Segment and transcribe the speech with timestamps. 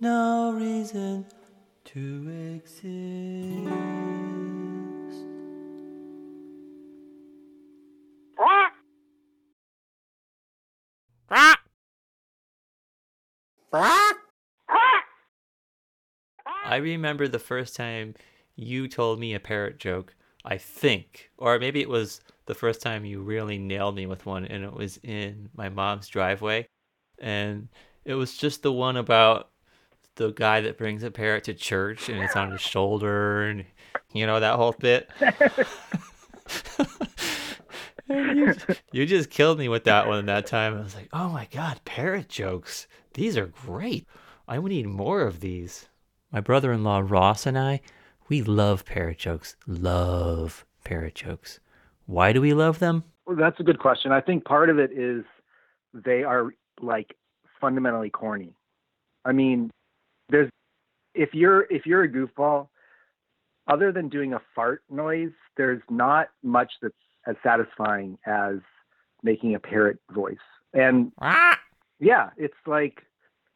[0.00, 1.24] no reason
[1.84, 4.06] to exist.
[16.68, 18.14] I remember the first time
[18.56, 23.04] you told me a parrot joke, I think, or maybe it was the first time
[23.04, 26.66] you really nailed me with one, and it was in my mom's driveway.
[27.18, 27.68] And
[28.04, 29.50] it was just the one about
[30.16, 33.64] the guy that brings a parrot to church and it's on his shoulder, and
[34.12, 35.10] you know, that whole bit.
[38.08, 38.54] you,
[38.92, 40.76] you just killed me with that one that time.
[40.76, 42.86] I was like, oh my god, parrot jokes.
[43.14, 44.06] These are great.
[44.48, 45.88] I would need more of these.
[46.32, 47.80] My brother in law Ross and I,
[48.28, 49.56] we love parrot jokes.
[49.66, 51.60] Love parrot jokes.
[52.06, 53.04] Why do we love them?
[53.26, 54.12] Well, that's a good question.
[54.12, 55.24] I think part of it is
[55.92, 57.16] they are like
[57.60, 58.54] fundamentally corny.
[59.24, 59.70] I mean,
[60.28, 60.50] there's
[61.14, 62.68] if you're if you're a goofball,
[63.68, 66.94] other than doing a fart noise, there's not much that's
[67.26, 68.56] as satisfying as
[69.22, 70.36] making a parrot voice.
[70.72, 71.58] And Ah!
[71.98, 73.02] yeah, it's like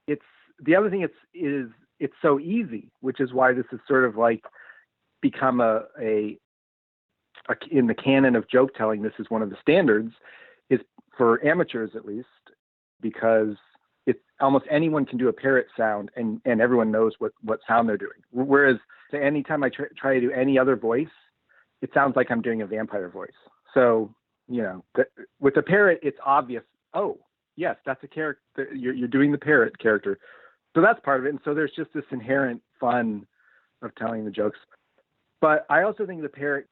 [0.06, 0.24] it's
[0.58, 4.16] the other thing it's is it's so easy, which is why this is sort of
[4.16, 4.44] like
[5.20, 6.38] become a, a,
[7.48, 9.02] a in the canon of joke telling.
[9.02, 10.12] This is one of the standards,
[10.70, 10.80] is
[11.16, 12.26] for amateurs at least,
[13.00, 13.56] because
[14.40, 17.96] almost anyone can do a parrot sound and and everyone knows what what sound they're
[17.96, 18.20] doing.
[18.32, 18.76] Whereas
[19.12, 21.08] anytime I try, try to do any other voice,
[21.82, 23.30] it sounds like I'm doing a vampire voice.
[23.74, 24.14] So
[24.48, 26.64] you know, th- with a parrot, it's obvious.
[26.92, 27.18] Oh,
[27.56, 28.68] yes, that's a character.
[28.74, 30.18] You're, you're doing the parrot character.
[30.74, 31.30] So that's part of it.
[31.30, 33.26] And so there's just this inherent fun
[33.82, 34.58] of telling the jokes.
[35.40, 36.66] But I also think the parrot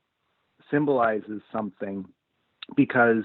[0.70, 2.04] symbolizes something
[2.76, 3.24] because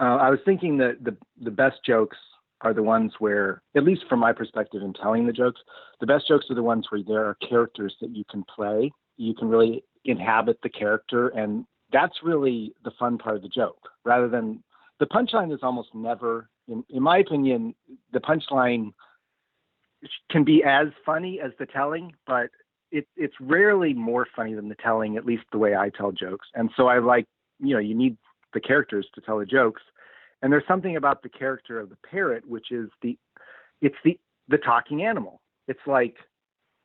[0.00, 2.16] uh, I was thinking that the the best jokes
[2.62, 5.60] are the ones where, at least from my perspective in telling the jokes,
[6.00, 8.90] the best jokes are the ones where there are characters that you can play.
[9.16, 13.88] You can really inhabit the character, and that's really the fun part of the joke.
[14.04, 14.62] Rather than
[14.98, 17.74] the punchline is almost never, in, in my opinion,
[18.12, 18.92] the punchline
[20.30, 22.50] can be as funny as the telling, but
[22.90, 26.48] it, it's rarely more funny than the telling, at least the way I tell jokes.
[26.54, 27.26] And so I like,
[27.60, 28.16] you know, you need
[28.54, 29.82] the characters to tell the jokes.
[30.42, 33.18] And there's something about the character of the parrot, which is the,
[33.80, 34.18] it's the,
[34.48, 35.40] the talking animal.
[35.66, 36.16] It's like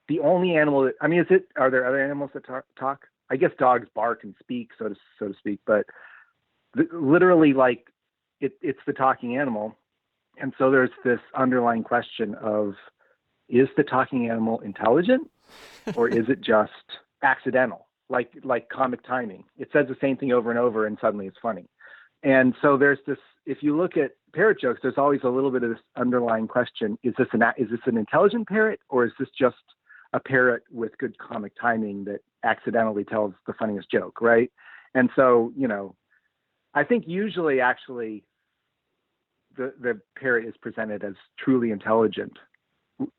[0.08, 2.66] the only animal that, I mean, is it, are there other animals that talk?
[2.78, 3.06] talk?
[3.30, 5.86] I guess dogs bark and speak, so to, so to speak, but
[6.74, 7.88] the, literally like
[8.42, 9.78] it, it's the talking animal.
[10.38, 12.74] And so there's this underlying question of,
[13.50, 15.30] is the talking animal intelligent
[15.96, 16.72] or is it just
[17.22, 21.28] accidental like like comic timing it says the same thing over and over and suddenly
[21.28, 21.66] it's funny
[22.24, 25.64] and so there's this if you look at parrot jokes there's always a little bit
[25.64, 29.30] of this underlying question is this an is this an intelligent parrot or is this
[29.38, 29.56] just
[30.14, 34.52] a parrot with good comic timing that accidentally tells the funniest joke right
[34.94, 35.96] and so you know
[36.74, 38.24] i think usually actually
[39.56, 42.34] the the parrot is presented as truly intelligent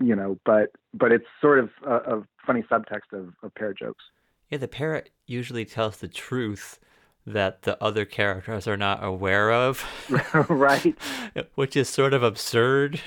[0.01, 4.05] you know, but but it's sort of a, a funny subtext of, of parrot jokes.
[4.51, 6.79] Yeah, the parrot usually tells the truth
[7.27, 9.85] that the other characters are not aware of.
[10.49, 10.97] right.
[11.55, 13.01] Which is sort of absurd.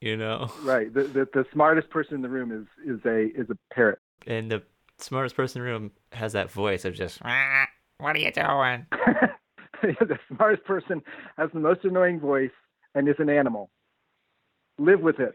[0.00, 0.50] You know.
[0.62, 0.92] Right.
[0.92, 3.98] The, the the smartest person in the room is is a is a parrot.
[4.26, 4.62] And the
[4.98, 7.20] smartest person in the room has that voice of just
[7.98, 8.86] what are you doing?
[9.82, 11.02] the smartest person
[11.38, 12.50] has the most annoying voice
[12.94, 13.70] and is an animal
[14.78, 15.34] live with it.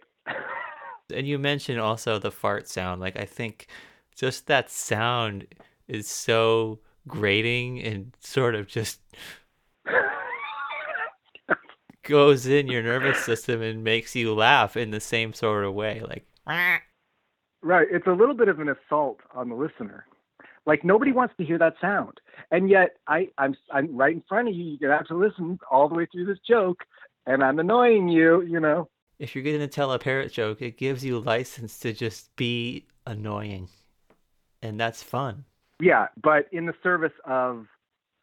[1.13, 3.01] and you mentioned also the fart sound.
[3.01, 3.67] Like I think
[4.15, 5.47] just that sound
[5.87, 8.99] is so grating and sort of just
[12.03, 16.01] goes in your nervous system and makes you laugh in the same sort of way.
[16.07, 16.25] Like
[17.63, 17.87] Right.
[17.91, 20.05] It's a little bit of an assault on the listener.
[20.65, 22.19] Like nobody wants to hear that sound.
[22.51, 24.63] And yet I, I'm I'm right in front of you.
[24.63, 26.83] You gotta have to listen all the way through this joke
[27.25, 28.87] and I'm annoying you, you know
[29.21, 32.87] if you're going to tell a parrot joke, it gives you license to just be
[33.05, 33.69] annoying.
[34.63, 35.45] And that's fun.
[35.81, 37.65] Yeah, but in the service of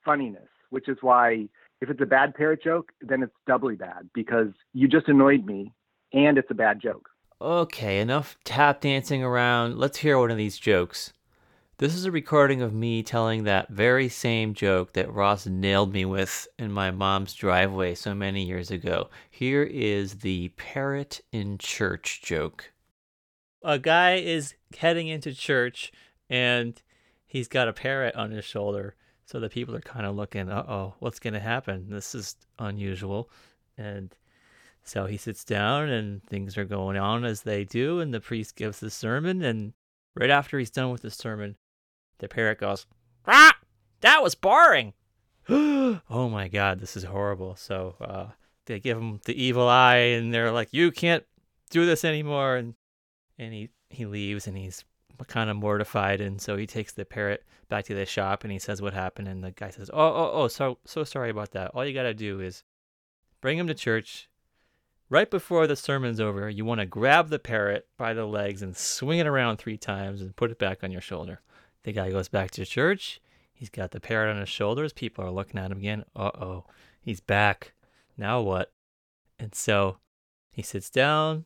[0.05, 1.49] funniness, which is why
[1.81, 5.73] if it's a bad parrot joke, then it's doubly bad because you just annoyed me
[6.13, 7.09] and it's a bad joke.
[7.41, 9.79] Okay, enough tap dancing around.
[9.79, 11.13] Let's hear one of these jokes.
[11.79, 16.05] This is a recording of me telling that very same joke that Ross nailed me
[16.05, 19.11] with in my mom's driveway so many years ago.
[19.31, 22.73] Here is the parrot in church joke.
[23.63, 25.93] A guy is heading into church
[26.29, 26.83] and
[27.29, 28.97] he's got a parrot on his shoulder.
[29.27, 31.91] So the people are kind of looking, uh oh, what's going to happen?
[31.91, 33.31] This is unusual.
[33.77, 34.17] And
[34.83, 38.57] So he sits down and things are going on as they do, and the priest
[38.57, 39.43] gives the sermon.
[39.43, 39.75] And
[40.17, 41.57] right after he's done with the sermon,
[42.19, 42.87] the parrot goes,
[43.27, 43.57] Ah,
[44.01, 44.95] that was boring.
[45.49, 47.55] oh my God, this is horrible.
[47.57, 48.27] So uh,
[48.65, 51.25] they give him the evil eye, and they're like, You can't
[51.71, 52.57] do this anymore.
[52.57, 52.75] And,
[53.39, 54.85] and he, he leaves, and he's
[55.27, 56.21] kind of mortified.
[56.21, 59.29] And so he takes the parrot back to the shop and he says what happened.
[59.29, 61.73] And the guy says, Oh, oh, oh, so, so sorry about that.
[61.75, 62.63] All you got to do is
[63.41, 64.29] bring him to church
[65.11, 68.77] right before the sermon's over, you want to grab the parrot by the legs and
[68.77, 71.41] swing it around three times and put it back on your shoulder.
[71.85, 73.21] The guy goes back to church.
[73.53, 74.93] He's got the parrot on his shoulders.
[74.93, 76.05] People are looking at him again.
[76.15, 76.65] Uh oh,
[77.01, 77.73] he's back.
[78.17, 78.73] Now what?
[79.39, 79.99] And so
[80.51, 81.45] he sits down.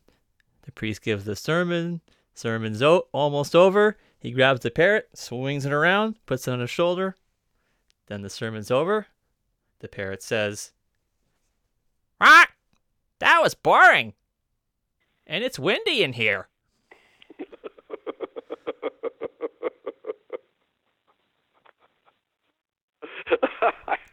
[0.62, 2.00] The priest gives the sermon.
[2.34, 3.96] Sermon's o- almost over.
[4.18, 7.16] He grabs the parrot, swings it around, puts it on his shoulder.
[8.06, 9.06] Then the sermon's over.
[9.80, 10.72] The parrot says,
[12.20, 12.50] Rock!
[13.18, 14.14] That was boring.
[15.26, 16.48] And it's windy in here.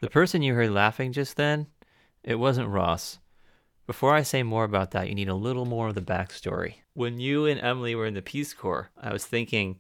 [0.02, 1.68] the person you heard laughing just then,
[2.24, 3.20] it wasn't Ross.
[3.90, 6.76] Before I say more about that, you need a little more of the backstory.
[6.94, 9.80] When you and Emily were in the Peace Corps, I was thinking,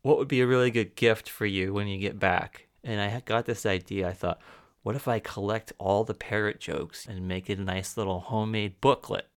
[0.00, 2.68] what would be a really good gift for you when you get back?
[2.82, 4.08] And I got this idea.
[4.08, 4.40] I thought,
[4.84, 8.80] what if I collect all the parrot jokes and make it a nice little homemade
[8.80, 9.28] booklet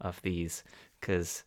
[0.00, 0.62] of these?
[1.00, 1.42] Because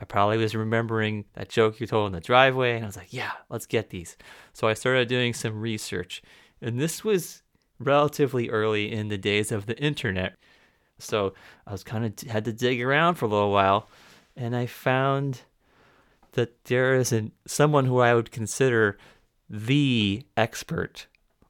[0.00, 3.12] I probably was remembering that joke you told in the driveway, and I was like,
[3.12, 4.16] yeah, let's get these.
[4.52, 6.22] So I started doing some research,
[6.60, 7.44] and this was
[7.78, 10.34] relatively early in the days of the internet.
[11.00, 11.34] So
[11.66, 13.88] I was kind of had to dig around for a little while,
[14.36, 15.42] and I found
[16.32, 18.98] that there is an, someone who I would consider
[19.48, 21.06] the expert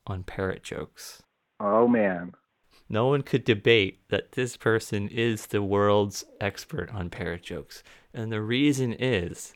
[0.07, 1.23] on parrot jokes.
[1.61, 2.33] Oh man.
[2.89, 7.85] No one could debate that this person is the world's expert on parrot jokes.
[8.13, 9.55] And the reason is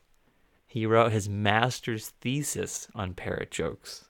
[0.66, 4.04] he wrote his master's thesis on parrot jokes.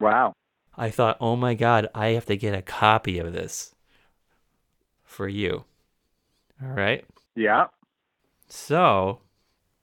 [0.00, 0.32] Wow.
[0.76, 3.74] I thought, oh my God, I have to get a copy of this
[5.10, 5.64] for you.
[6.62, 7.04] All right.
[7.34, 7.66] Yeah.
[8.48, 9.20] So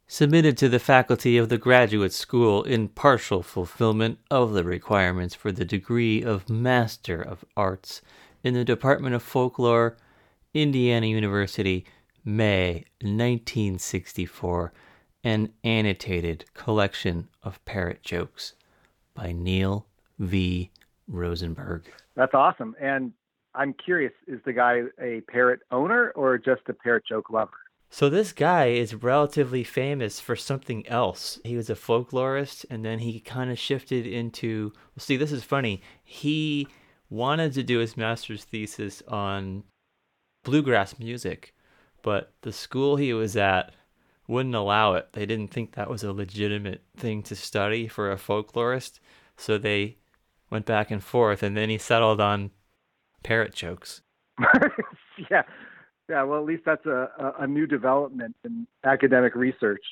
[0.07, 5.51] submitted to the faculty of the graduate school in partial fulfillment of the requirements for
[5.51, 8.01] the degree of Master of Arts
[8.43, 9.97] in the Department of Folklore,
[10.53, 11.85] Indiana University,
[12.23, 14.71] May 1964,
[15.23, 18.53] an annotated collection of parrot jokes
[19.13, 19.87] by Neil
[20.19, 20.71] V.
[21.07, 21.91] Rosenberg.
[22.15, 22.75] That's awesome.
[22.79, 23.11] And
[23.57, 27.57] I'm curious, is the guy a parrot owner or just a parrot joke lover?
[27.89, 31.39] So this guy is relatively famous for something else.
[31.43, 35.43] He was a folklorist and then he kind of shifted into well, see this is
[35.43, 35.81] funny.
[36.03, 36.67] He
[37.09, 39.63] wanted to do his master's thesis on
[40.43, 41.55] bluegrass music,
[42.03, 43.73] but the school he was at
[44.27, 45.07] wouldn't allow it.
[45.13, 48.99] They didn't think that was a legitimate thing to study for a folklorist,
[49.37, 49.97] so they
[50.51, 52.51] went back and forth and then he settled on
[53.27, 54.01] parrot jokes.
[55.29, 55.41] yeah,
[56.07, 57.09] yeah, well, at least that's a,
[57.39, 59.83] a, new development in academic research.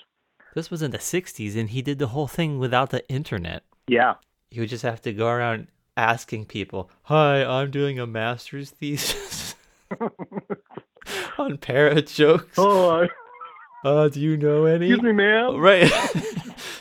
[0.54, 3.64] This was in the 60s, and he did the whole thing without the internet.
[3.88, 4.14] Yeah.
[4.50, 5.68] He would just have to go around
[5.98, 9.56] asking people, Hi, I'm doing a master's thesis
[11.38, 12.56] on parrot jokes.
[12.58, 13.06] Oh,
[13.84, 14.86] uh, do you know any?
[14.86, 15.58] Excuse me, ma'am.
[15.58, 15.92] Right.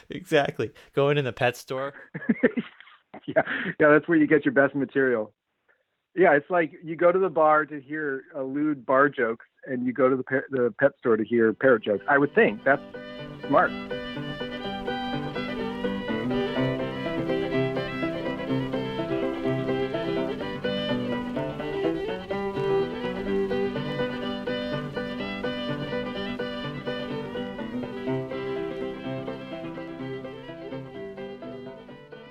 [0.08, 0.70] exactly.
[0.94, 1.94] Going in the pet store.
[3.26, 3.42] yeah,
[3.80, 5.32] yeah, that's where you get your best material.
[6.16, 9.84] Yeah, it's like you go to the bar to hear a lewd bar jokes, and
[9.84, 12.04] you go to the the pet store to hear parrot jokes.
[12.08, 12.82] I would think that's
[13.48, 13.72] smart.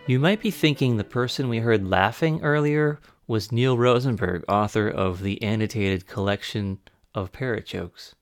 [0.06, 5.22] You might be thinking the person we heard laughing earlier was Neil Rosenberg, author of
[5.22, 6.80] the annotated collection
[7.16, 8.16] of parrot jokes.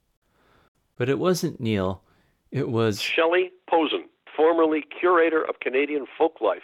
[0.98, 2.04] But it wasn't Neil,
[2.52, 4.06] it was Shelley Posen,
[4.36, 6.60] formerly curator of Canadian folklife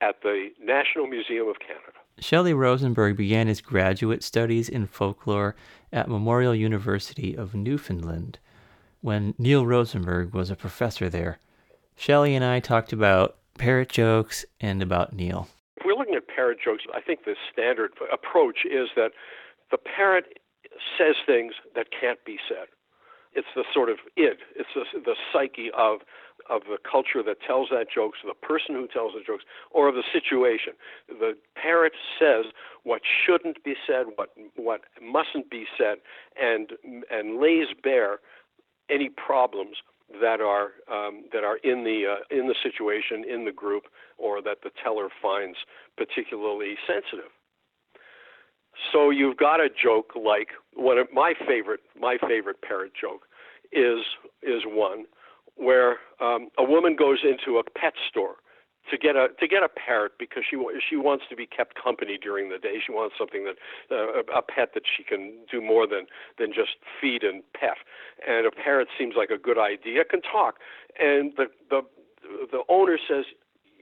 [0.00, 1.98] at the National Museum of Canada.
[2.18, 5.54] Shelley Rosenberg began his graduate studies in folklore
[5.92, 8.38] at Memorial University of Newfoundland
[9.02, 11.38] when Neil Rosenberg was a professor there.
[11.94, 15.48] Shelley and I talked about parrot jokes and about Neil
[16.46, 19.10] parrot jokes, I think the standard approach is that
[19.70, 20.26] the parent
[20.96, 22.68] says things that can't be said.
[23.32, 26.00] It's the sort of id, it's the, the psyche of
[26.48, 29.88] of the culture that tells that joke, so the person who tells the jokes, or
[29.88, 30.74] of the situation.
[31.08, 32.46] The parent says
[32.84, 35.98] what shouldn't be said, what what mustn't be said,
[36.40, 36.72] and
[37.10, 38.20] and lays bare
[38.88, 39.78] any problems
[40.20, 43.84] that are um, that are in the uh, in the situation in the group
[44.18, 45.58] or that the teller finds
[45.96, 47.30] particularly sensitive.
[48.92, 53.26] So you've got a joke like one of my favorite my favorite parrot joke
[53.72, 54.00] is
[54.42, 55.06] is one
[55.56, 58.36] where um, a woman goes into a pet store
[58.90, 60.56] to get a to get a parrot because she
[60.88, 62.80] she wants to be kept company during the day.
[62.84, 63.56] She wants something that
[63.90, 66.06] uh, a pet that she can do more than
[66.38, 67.76] than just feed and pet.
[68.26, 70.04] And a parrot seems like a good idea.
[70.04, 70.56] Can talk,
[70.98, 71.82] and the the
[72.50, 73.24] the owner says,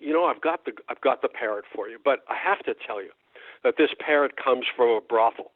[0.01, 2.75] you know, I've got the I've got the parrot for you, but I have to
[2.75, 3.11] tell you
[3.63, 5.53] that this parrot comes from a brothel,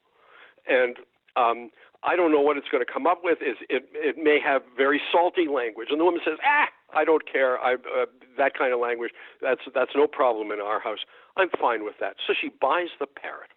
[0.69, 0.97] and
[1.37, 1.71] um,
[2.03, 3.39] I don't know what it's going to come up with.
[3.43, 7.31] Is it it may have very salty language, and the woman says, ah I don't
[7.31, 7.59] care.
[7.59, 9.13] I uh, that kind of language.
[9.43, 11.01] That's that's no problem in our house.
[11.37, 12.17] I'm fine with that.
[12.27, 13.51] So she buys the parrot,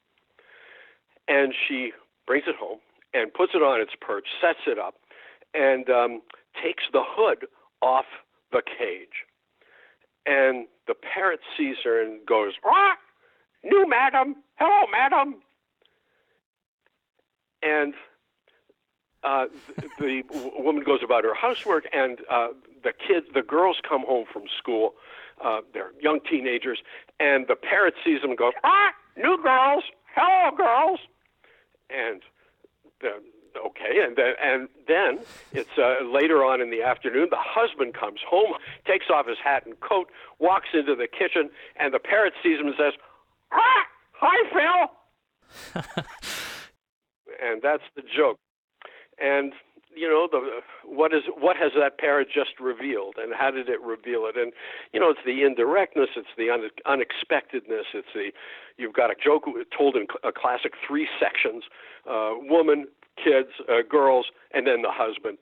[1.27, 1.91] and she
[2.27, 2.79] brings it home
[3.13, 4.95] and puts it on its perch, sets it up,
[5.53, 6.21] and um,
[6.61, 7.47] takes the hood
[7.81, 8.05] off
[8.51, 9.25] the cage.
[10.25, 12.95] And the parrot sees her and goes, "Ah,
[13.63, 14.35] new madam.
[14.55, 15.41] Hello, madam."
[17.63, 17.93] And
[19.23, 19.45] uh,
[19.77, 20.23] the, the
[20.59, 22.49] woman goes about her housework, and uh,
[22.83, 24.95] the kids, the girls come home from school.
[25.43, 26.79] Uh, they're young teenagers,
[27.19, 29.83] and the parrot sees them and goes, "Ah, new girls,
[30.15, 30.99] hello, girls,"
[31.89, 32.21] and
[33.01, 33.09] the,
[33.65, 35.19] okay, and then and then
[35.51, 37.27] it's uh, later on in the afternoon.
[37.29, 38.53] The husband comes home,
[38.85, 40.09] takes off his hat and coat,
[40.39, 42.93] walks into the kitchen, and the parrot sees him and says,
[43.51, 44.89] "Ah, hi,
[45.73, 45.83] Phil."
[47.43, 48.37] and that's the joke.
[49.21, 49.53] And
[49.95, 53.81] you know the what is what has that parrot just revealed and how did it
[53.81, 54.37] reveal it?
[54.37, 54.53] And
[54.93, 58.31] you know it's the indirectness it's the un, unexpectedness it's the
[58.77, 61.63] you've got a joke told in a classic three sections
[62.09, 62.87] uh, woman
[63.17, 65.37] kids uh, girls and then the husband.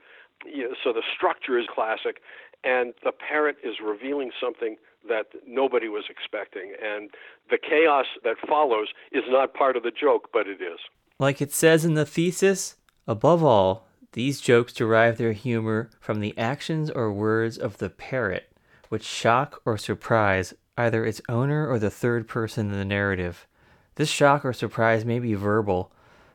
[0.46, 2.22] You know, so the structure is classic
[2.64, 6.74] and the parrot is revealing something that nobody was expecting.
[6.84, 7.10] And
[7.50, 10.80] the chaos that follows is not part of the joke but it is.
[11.20, 12.78] Like it says in the thesis
[13.10, 18.52] above all these jokes derive their humor from the actions or words of the parrot,
[18.90, 23.48] which shock or surprise either its owner or the third person in the narrative.
[23.96, 25.92] This shock or surprise may be verbal.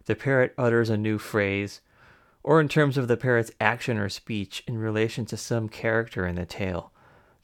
[0.07, 1.81] The parrot utters a new phrase,
[2.43, 6.35] or in terms of the parrot's action or speech in relation to some character in
[6.35, 6.90] the tale.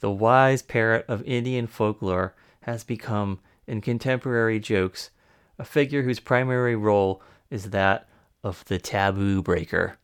[0.00, 5.10] The wise parrot of Indian folklore has become, in contemporary jokes,
[5.56, 8.08] a figure whose primary role is that
[8.42, 9.99] of the taboo breaker.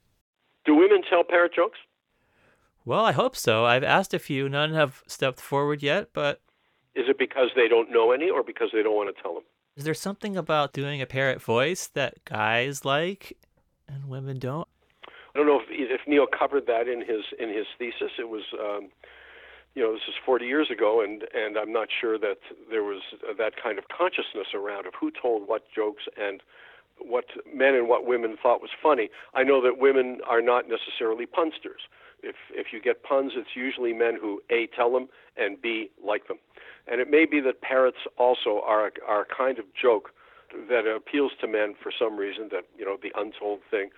[0.64, 1.78] Do women tell parrot jokes?
[2.84, 3.64] Well, I hope so.
[3.64, 4.48] I've asked a few.
[4.48, 6.40] None have stepped forward yet, but.
[6.94, 9.42] Is it because they don't know any or because they don't want to tell them?
[9.76, 13.36] Is there something about doing a parrot voice that guys like
[13.88, 14.68] and women don't?
[15.06, 18.12] I don't know if, if Neil covered that in his in his thesis.
[18.18, 18.88] It was, um,
[19.74, 22.38] you know, this is 40 years ago, and and I'm not sure that
[22.70, 23.02] there was
[23.36, 26.40] that kind of consciousness around of who told what jokes and
[26.98, 29.10] what men and what women thought was funny.
[29.34, 31.82] I know that women are not necessarily punsters.
[32.22, 36.28] If if you get puns, it's usually men who a tell them and b like
[36.28, 36.38] them.
[36.88, 40.10] And it may be that parrots also are are a kind of joke
[40.68, 42.48] that appeals to men for some reason.
[42.50, 43.90] That you know the untold thing,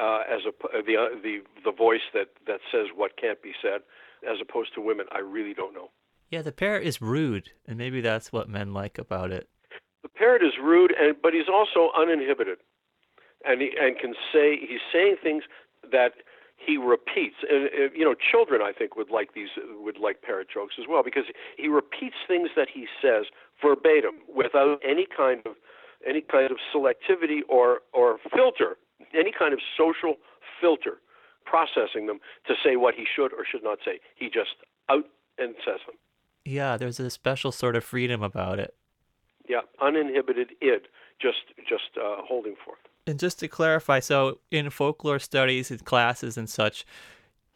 [0.00, 3.82] uh, as a the uh, the the voice that that says what can't be said,
[4.28, 5.06] as opposed to women.
[5.12, 5.90] I really don't know.
[6.30, 9.48] Yeah, the parrot is rude, and maybe that's what men like about it.
[10.06, 12.58] The parrot is rude, and but he's also uninhibited,
[13.44, 15.42] and he and can say he's saying things
[15.90, 16.12] that
[16.54, 17.34] he repeats.
[17.50, 19.48] And you know, children I think would like these
[19.82, 21.24] would like parrot jokes as well because
[21.56, 23.24] he repeats things that he says
[23.60, 25.56] verbatim without any kind of
[26.06, 28.76] any kind of selectivity or or filter,
[29.12, 30.14] any kind of social
[30.60, 30.98] filter
[31.44, 33.98] processing them to say what he should or should not say.
[34.14, 34.54] He just
[34.88, 35.96] out and says them.
[36.44, 38.72] Yeah, there's a special sort of freedom about it.
[39.48, 40.88] Yeah, uninhibited id,
[41.20, 41.38] just
[41.68, 42.78] just uh, holding forth.
[43.06, 46.84] And just to clarify, so in folklore studies and classes and such,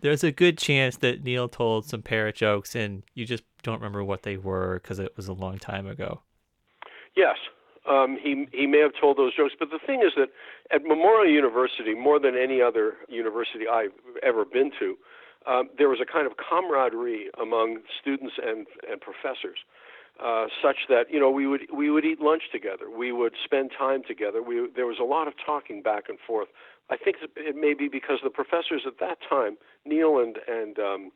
[0.01, 4.05] there's a good chance that Neil told some parrot jokes and you just don't remember
[4.05, 6.21] what they were because it was a long time ago.
[7.17, 7.37] Yes,
[7.89, 10.29] um, he he may have told those jokes, but the thing is that
[10.71, 13.93] at Memorial University, more than any other university I've
[14.23, 14.97] ever been to,
[15.47, 19.59] um, there was a kind of camaraderie among students and and professors
[20.23, 22.91] uh, such that you know we would we would eat lunch together.
[22.91, 24.43] We would spend time together.
[24.43, 26.49] We there was a lot of talking back and forth.
[26.91, 31.11] I think it may be because the professors at that time, Neil and and um,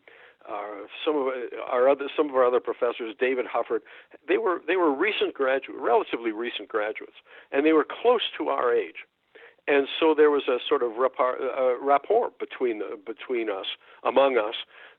[0.49, 1.28] uh, some of
[1.70, 3.80] our other some of our other professors, David Hufford,
[4.28, 7.16] they were they were recent graduates, relatively recent graduates,
[7.50, 9.06] and they were close to our age,
[9.66, 13.66] and so there was a sort of rapport, uh, rapport between between us,
[14.04, 14.54] among us,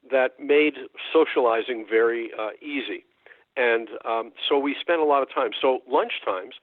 [0.09, 0.74] that made
[1.13, 3.05] socializing very uh, easy,
[3.57, 5.51] and um, so we spent a lot of time.
[5.59, 6.55] So lunch times,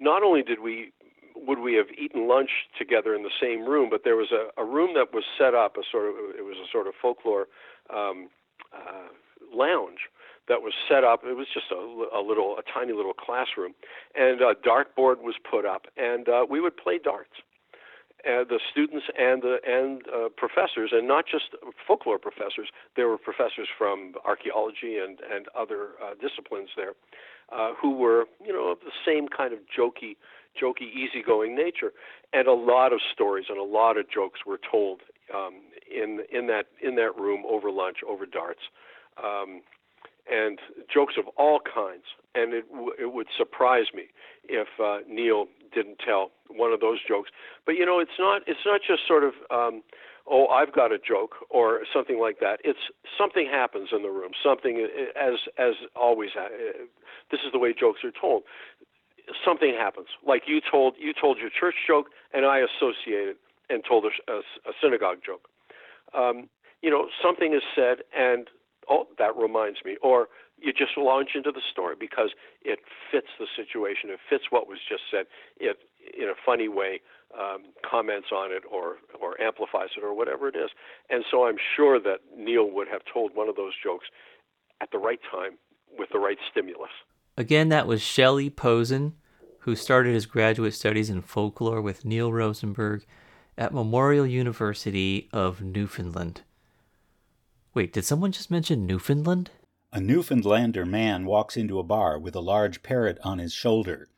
[0.00, 0.92] not only did we
[1.34, 4.64] would we have eaten lunch together in the same room, but there was a, a
[4.64, 7.46] room that was set up, a sort of it was a sort of folklore
[7.94, 8.28] um,
[8.72, 9.08] uh,
[9.54, 10.08] lounge
[10.48, 11.22] that was set up.
[11.24, 13.74] It was just a, a little, a tiny little classroom,
[14.14, 17.42] and a dartboard was put up, and uh, we would play darts.
[18.26, 21.54] And the students and the and uh, professors, and not just
[21.86, 22.68] folklore professors.
[22.96, 26.94] There were professors from archaeology and and other uh, disciplines there,
[27.52, 30.16] uh, who were you know of the same kind of jokey,
[30.60, 31.92] jokey, easygoing nature,
[32.32, 35.02] and a lot of stories and a lot of jokes were told
[35.34, 38.62] um, in in that in that room over lunch over darts,
[39.22, 39.62] um,
[40.30, 40.58] and
[40.92, 42.04] jokes of all kinds.
[42.34, 44.04] And it w- it would surprise me
[44.48, 47.30] if uh, Neil didn't tell one of those jokes.
[47.64, 49.82] But you know, it's not it's not just sort of um,
[50.26, 52.60] oh I've got a joke or something like that.
[52.64, 54.32] It's something happens in the room.
[54.42, 56.30] Something as as always.
[56.38, 56.48] Uh,
[57.30, 58.44] this is the way jokes are told
[59.44, 60.08] something happens.
[60.26, 63.36] Like you told you told your church joke, and I associated
[63.68, 65.48] and told a, a, a synagogue joke
[66.14, 66.48] um,
[66.82, 68.48] you know, something is said and
[68.88, 72.30] oh, that reminds me, or you just launch into the story because
[72.62, 75.26] it fits the situation, it fits what was just said.
[75.58, 75.78] It,
[76.16, 77.00] in a funny way,
[77.38, 80.70] um, comments on it or or amplifies it or whatever it is.
[81.10, 84.06] And so I'm sure that Neil would have told one of those jokes
[84.80, 85.58] at the right time
[85.98, 86.90] with the right stimulus.
[87.36, 89.14] Again, that was Shelley Posen,
[89.60, 93.04] who started his graduate studies in folklore with Neil Rosenberg
[93.58, 96.42] at Memorial University of Newfoundland.
[97.74, 99.50] Wait, did someone just mention Newfoundland?
[99.92, 104.08] A Newfoundlander man walks into a bar with a large parrot on his shoulder.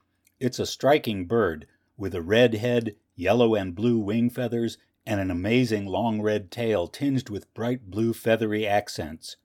[0.41, 5.31] It's a striking bird with a red head, yellow and blue wing feathers, and an
[5.31, 9.37] amazing long red tail tinged with bright blue feathery accents.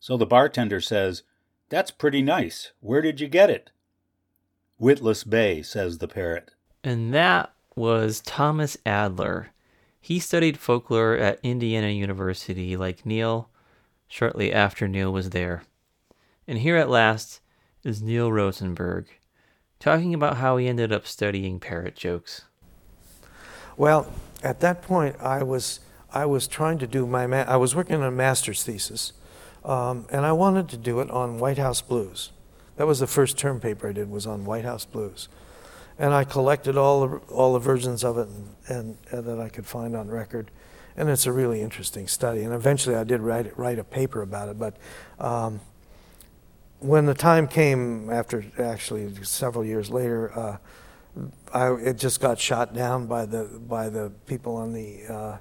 [0.00, 1.22] So the bartender says,
[1.68, 2.72] That's pretty nice.
[2.80, 3.70] Where did you get it?
[4.78, 6.50] Witless Bay, says the parrot.
[6.82, 9.48] And that was Thomas Adler.
[10.00, 13.48] He studied folklore at Indiana University like Neil
[14.14, 15.64] shortly after Neil was there.
[16.46, 17.40] And here at last
[17.82, 19.06] is Neil Rosenberg
[19.80, 22.42] talking about how he ended up studying parrot jokes.
[23.76, 24.06] Well,
[24.40, 25.80] at that point, I was
[26.12, 29.14] I was trying to do my ma- I was working on a master's thesis,
[29.64, 32.30] um, and I wanted to do it on White House blues.
[32.76, 35.28] That was the first term paper I did was on White House blues
[35.98, 39.48] and I collected all the, all the versions of it and, and, and, that I
[39.48, 40.50] could find on record.
[40.96, 42.42] And it's a really interesting study.
[42.42, 44.58] And eventually I did write, write a paper about it.
[44.58, 44.76] But
[45.18, 45.60] um,
[46.78, 50.56] when the time came, after actually several years later, uh,
[51.52, 55.36] I, it just got shot down by the, by the people on the, uh,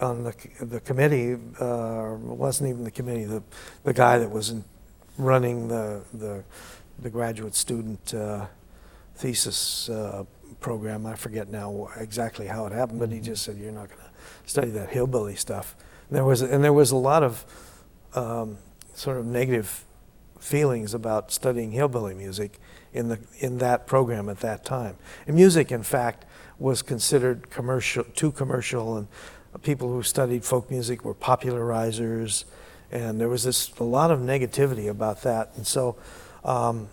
[0.00, 1.34] on the, the committee.
[1.58, 3.42] Uh, wasn't even the committee, the,
[3.84, 4.54] the guy that was
[5.18, 6.42] running the, the,
[6.98, 8.46] the graduate student uh,
[9.16, 10.24] thesis uh,
[10.60, 11.06] program.
[11.06, 13.24] I forget now exactly how it happened, but he mm-hmm.
[13.24, 14.10] just said, "You're not going to
[14.48, 15.76] study that hillbilly stuff."
[16.08, 17.44] And there was and there was a lot of
[18.14, 18.58] um,
[18.94, 19.84] sort of negative
[20.38, 22.58] feelings about studying hillbilly music
[22.92, 24.96] in the in that program at that time.
[25.26, 26.24] And music, in fact,
[26.58, 29.08] was considered commercial, too commercial, and
[29.62, 32.44] people who studied folk music were popularizers,
[32.90, 35.52] and there was this a lot of negativity about that.
[35.56, 35.96] And so.
[36.44, 36.88] Um,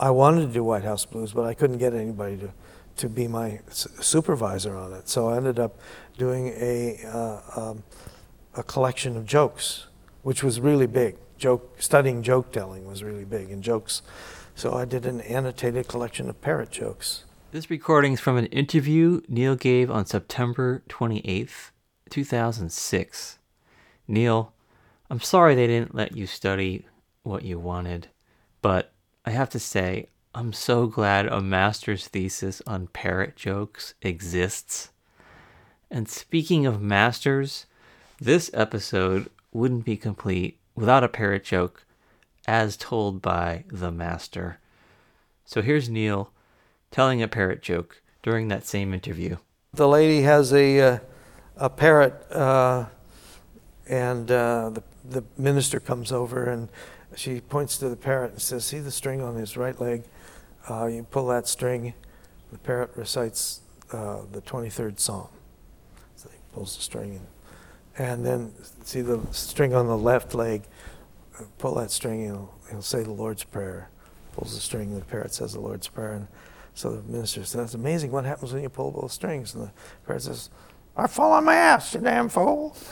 [0.00, 2.52] I wanted to do White House Blues, but I couldn't get anybody to,
[2.98, 5.08] to be my supervisor on it.
[5.08, 5.78] So I ended up
[6.16, 7.82] doing a, uh, um,
[8.54, 9.86] a collection of jokes,
[10.22, 11.16] which was really big.
[11.38, 14.02] Joke, studying joke telling was really big, and jokes.
[14.54, 17.24] So I did an annotated collection of parrot jokes.
[17.52, 21.70] This recording is from an interview Neil gave on September 28th,
[22.10, 23.38] 2006.
[24.08, 24.52] Neil,
[25.08, 26.86] I'm sorry they didn't let you study
[27.22, 28.08] what you wanted,
[28.60, 28.92] but
[29.24, 34.90] I have to say, I'm so glad a master's thesis on parrot jokes exists.
[35.90, 37.64] And speaking of masters,
[38.20, 41.84] this episode wouldn't be complete without a parrot joke
[42.46, 44.58] as told by the master.
[45.46, 46.30] So here's Neil
[46.90, 49.36] telling a parrot joke during that same interview.
[49.72, 50.98] The lady has a, uh,
[51.56, 52.86] a parrot, uh,
[53.88, 56.68] and uh, the, the minister comes over and
[57.16, 60.04] she points to the parrot and says, See the string on his right leg?
[60.68, 61.94] Uh, you pull that string.
[62.52, 63.60] The parrot recites
[63.92, 65.28] uh, the 23rd Psalm.
[66.16, 67.20] So he pulls the string.
[67.96, 68.52] and then
[68.84, 70.64] see the string on the left leg.
[71.58, 73.88] Pull that string, he'll, he'll say the Lord's Prayer.
[74.32, 76.12] Pulls the string, the parrot says the Lord's Prayer.
[76.12, 76.28] And
[76.74, 79.54] so the minister says, That's amazing what happens when you pull both strings.
[79.54, 79.72] And the
[80.06, 80.50] parrot says,
[80.96, 82.76] I fall on my ass, you damn fool.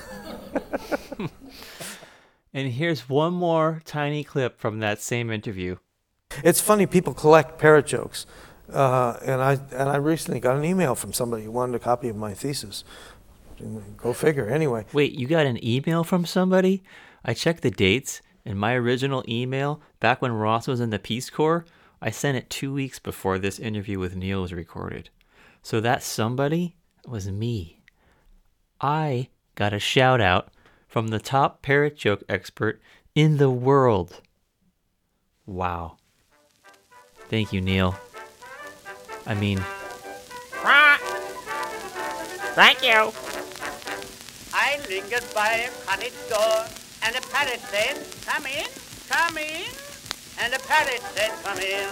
[2.56, 5.76] And here's one more tiny clip from that same interview.
[6.44, 8.26] It's funny, people collect parrot jokes.
[8.72, 12.08] Uh, and, I, and I recently got an email from somebody who wanted a copy
[12.08, 12.84] of my thesis.
[13.96, 14.48] Go figure.
[14.48, 16.82] Anyway, Wait, you got an email from somebody?
[17.24, 21.30] I checked the dates, and my original email, back when Ross was in the Peace
[21.30, 21.64] Corps,
[22.02, 25.10] I sent it two weeks before this interview with Neil was recorded.
[25.62, 27.80] So that somebody was me.
[28.80, 30.48] I got a shout out
[30.86, 32.80] from the top parrot joke expert
[33.14, 34.20] in the world.
[35.46, 35.96] Wow.
[37.28, 37.94] Thank you, Neil.
[39.26, 39.60] I mean,
[42.56, 43.12] Thank you.
[44.56, 46.64] I lingered by a cottage door,
[47.04, 48.64] and the parrot said, Come in,
[49.12, 49.68] come in.
[50.40, 51.84] And the parrot said, Come in.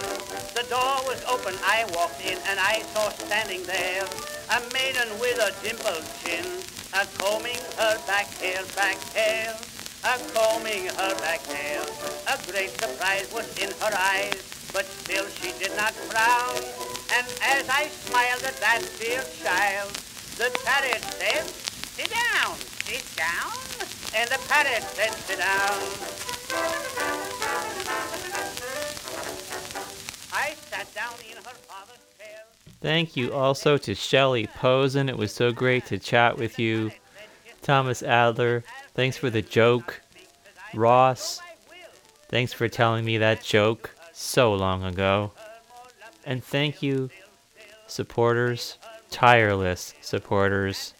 [0.57, 4.09] The door was open, I walked in, and I saw standing there
[4.49, 6.49] a maiden with a dimpled chin,
[6.97, 9.53] a combing her back hair, back hair,
[10.01, 11.85] a combing her back hair.
[12.25, 14.41] A great surprise was in her eyes,
[14.73, 16.57] but still she did not frown.
[17.13, 19.91] And as I smiled at that dear child,
[20.37, 21.45] the parrot said,
[21.95, 23.51] Sit down, sit down.
[24.15, 25.79] And the parrot said, Sit down.
[30.33, 32.43] I sat down in her father's chair.
[32.81, 35.09] Thank you also to Shelley Posen.
[35.09, 36.91] It was so great to chat with you.
[37.61, 40.01] Thomas Adler, thanks for the joke.
[40.73, 41.41] Ross,
[42.29, 45.31] thanks for telling me that joke so long ago.
[46.25, 47.09] And thank you,
[47.85, 48.77] supporters,
[49.11, 50.93] tireless supporters.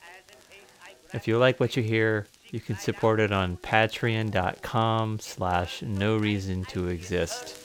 [1.13, 6.65] If you like what you hear, you can support it on patreon.com slash no reason
[6.65, 7.58] to exist.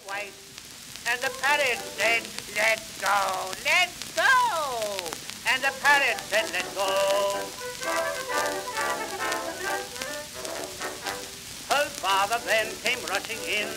[1.09, 2.23] And the parrot said,
[2.55, 4.23] let's go, let's go.
[5.53, 6.87] And the parrot said, let's go.
[11.75, 13.69] Her father then came rushing in,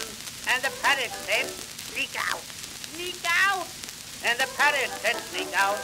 [0.49, 2.43] and the parrot said, sneak out,
[2.91, 3.67] sneak out.
[4.23, 5.75] And the parrot said, sneak out.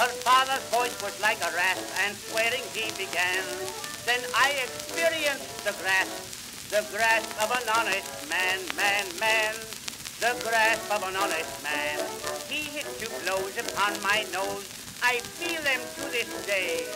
[0.00, 3.44] Her father's voice was like a rasp, and swearing he began.
[4.08, 6.16] Then I experienced the grasp,
[6.72, 9.54] the grasp of an honest man, man, man.
[10.22, 11.98] The grasp of an honest man.
[12.48, 14.64] He hit two blows upon my nose.
[15.02, 16.86] I feel them to this day.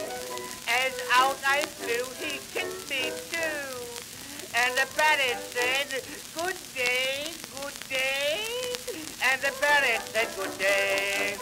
[0.69, 3.66] As out I flew, he kicked me too.
[4.59, 6.03] And the parrot said,
[6.35, 8.41] good day, good day.
[9.23, 11.37] And the parrot said, good day.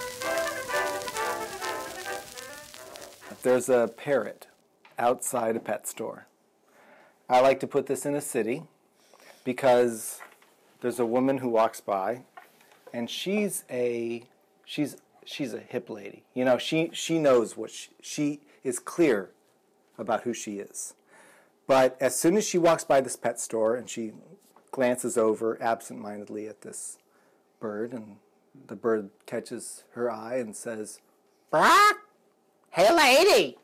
[3.42, 4.48] There's a parrot
[4.98, 6.26] outside a pet store.
[7.28, 8.64] I like to put this in a city
[9.44, 10.20] because
[10.80, 12.22] there's a woman who walks by
[12.92, 14.24] and she's a
[14.64, 16.24] she's she's a hip lady.
[16.34, 19.30] You know, she she knows what she, she is clear
[19.98, 20.94] about who she is.
[21.66, 24.12] But as soon as she walks by this pet store and she
[24.70, 26.98] glances over absentmindedly at this
[27.60, 28.16] bird and
[28.66, 31.00] the bird catches her eye and says,
[31.50, 31.96] Brock?
[32.70, 33.56] Hey, lady,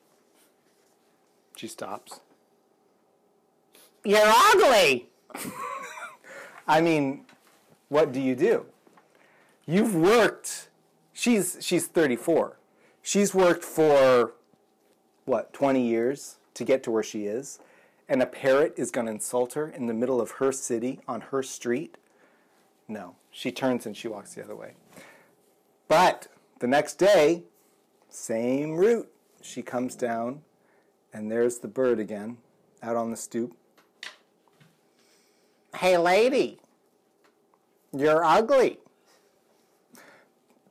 [1.57, 2.21] she stops.
[4.05, 5.09] you're ugly.
[6.69, 7.25] I mean,
[7.89, 8.67] what do you do?
[9.67, 10.69] You've worked.
[11.13, 12.57] She's she's 34.
[13.03, 14.33] She's worked for
[15.25, 17.59] what 20 years to get to where she is,
[18.11, 21.21] and a parrot is going to insult her in the middle of her city on
[21.21, 21.97] her street.
[22.89, 24.73] No, she turns and she walks the other way.
[25.87, 26.27] But
[26.59, 27.45] the next day,
[28.09, 29.09] same route.
[29.41, 30.43] She comes down,
[31.15, 32.39] and there's the bird again,
[32.83, 33.57] out on the stoop.
[35.77, 36.59] Hey, lady,
[37.97, 38.79] you're ugly.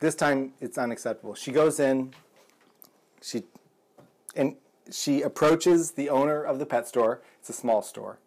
[0.02, 1.36] this time it's unacceptable.
[1.36, 2.14] She goes in,
[3.22, 3.44] she
[4.36, 4.56] and
[4.92, 7.22] she approaches the owner of the pet store.
[7.40, 8.20] It's a small store.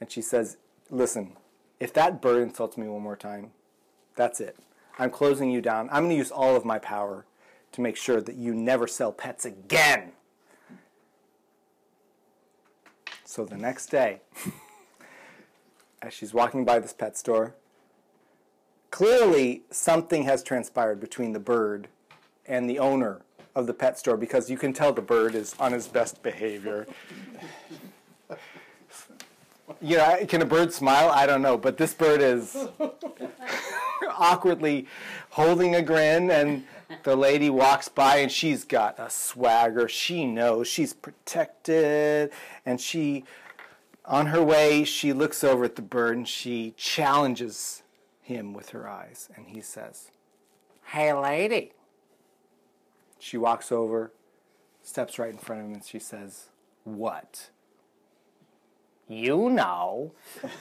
[0.00, 0.56] And she says,
[0.90, 1.36] "Listen,
[1.80, 3.52] if that bird insults me one more time,
[4.14, 4.56] that's it.
[4.98, 5.88] I'm closing you down.
[5.90, 7.26] I'm going to use all of my power
[7.72, 10.12] to make sure that you never sell pets again."
[13.24, 14.22] So the next day,
[16.02, 17.54] as she's walking by this pet store,
[18.90, 21.88] clearly something has transpired between the bird
[22.46, 23.25] and the owner
[23.56, 26.86] of the pet store because you can tell the bird is on his best behavior.
[29.80, 31.08] you know, can a bird smile?
[31.08, 32.54] I don't know, but this bird is
[34.18, 34.86] awkwardly
[35.30, 36.64] holding a grin and
[37.02, 39.88] the lady walks by and she's got a swagger.
[39.88, 42.30] She knows she's protected.
[42.66, 43.24] And she,
[44.04, 47.82] on her way, she looks over at the bird and she challenges
[48.20, 49.30] him with her eyes.
[49.34, 50.10] And he says,
[50.84, 51.72] Hey, lady.
[53.26, 54.12] She walks over,
[54.84, 56.50] steps right in front of him, and she says,
[56.84, 57.50] What?
[59.08, 60.12] You know.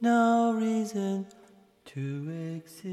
[0.00, 1.26] No reason
[1.86, 2.88] to exist.